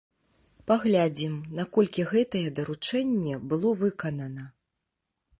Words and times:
Паглядзім, 0.69 1.33
наколькі 1.59 2.05
гэтае 2.11 2.41
даручэнне 2.59 3.33
было 3.51 3.75
выканана. 3.83 4.47